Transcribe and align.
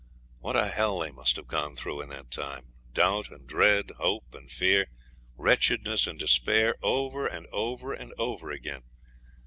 What 0.39 0.55
a 0.55 0.65
hell 0.65 0.97
they 0.97 1.11
must 1.11 1.35
have 1.35 1.45
gone 1.45 1.75
through 1.75 2.01
in 2.01 2.09
that 2.09 2.31
time 2.31 2.73
doubt 2.91 3.29
and 3.29 3.45
dread, 3.47 3.91
hope 3.99 4.33
and 4.33 4.49
fear, 4.49 4.87
wretchedness 5.35 6.07
and 6.07 6.17
despair, 6.17 6.73
over 6.81 7.27
and 7.27 7.45
over 7.51 7.93
and 7.93 8.11
over 8.17 8.49
again. 8.49 8.81